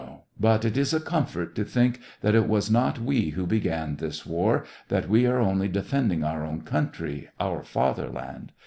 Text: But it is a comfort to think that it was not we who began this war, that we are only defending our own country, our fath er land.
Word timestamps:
But 0.39 0.65
it 0.65 0.77
is 0.77 0.95
a 0.95 0.99
comfort 0.99 1.53
to 1.53 1.63
think 1.63 1.99
that 2.21 2.33
it 2.33 2.47
was 2.47 2.71
not 2.71 2.97
we 2.97 3.29
who 3.29 3.45
began 3.45 3.97
this 3.97 4.25
war, 4.25 4.65
that 4.87 5.07
we 5.07 5.27
are 5.27 5.37
only 5.37 5.67
defending 5.67 6.23
our 6.23 6.43
own 6.43 6.61
country, 6.63 7.29
our 7.39 7.61
fath 7.61 7.99
er 7.99 8.09
land. 8.09 8.51